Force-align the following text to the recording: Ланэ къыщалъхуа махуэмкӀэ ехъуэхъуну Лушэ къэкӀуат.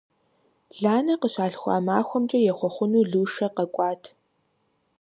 Ланэ 0.81 1.15
къыщалъхуа 1.21 1.77
махуэмкӀэ 1.87 2.39
ехъуэхъуну 2.51 3.07
Лушэ 3.11 3.47
къэкӀуат. 3.55 4.03